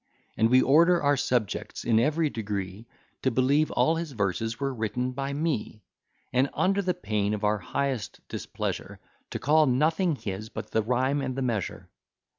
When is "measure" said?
11.43-11.87